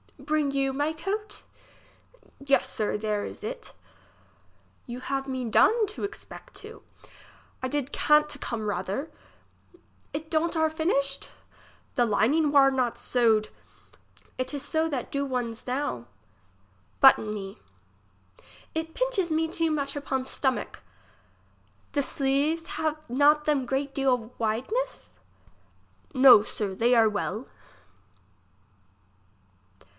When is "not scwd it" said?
12.71-14.53